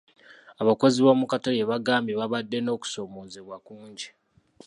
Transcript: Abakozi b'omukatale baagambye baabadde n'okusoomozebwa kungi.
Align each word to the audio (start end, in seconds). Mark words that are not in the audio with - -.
Abakozi 0.61 0.97
b'omukatale 1.01 1.61
baagambye 1.69 2.13
baabadde 2.19 2.57
n'okusoomozebwa 2.61 3.57
kungi. 3.65 4.07